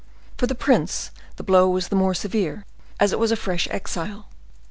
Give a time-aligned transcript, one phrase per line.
[0.35, 2.65] For the prince the blow was the more severe,
[2.99, 4.29] as it was a fresh exile.